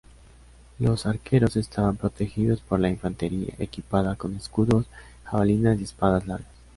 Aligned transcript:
Los 0.79 1.05
arqueros 1.05 1.55
estaban 1.57 1.95
protegidos 1.95 2.59
por 2.61 2.79
la 2.79 2.89
infantería, 2.89 3.53
equipada 3.59 4.15
con 4.15 4.35
escudos, 4.35 4.87
jabalinas 5.25 5.79
y 5.79 5.83
espadas 5.83 6.25
largas. 6.25 6.49